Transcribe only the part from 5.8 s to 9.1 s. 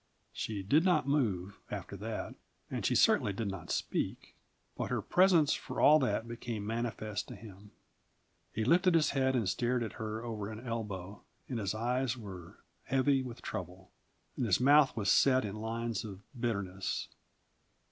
that became manifest to him. He lifted